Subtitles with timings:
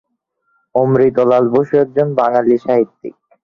[0.75, 3.15] অমৃতলাল বসু একজন বাঙালি সাহিত্যিক।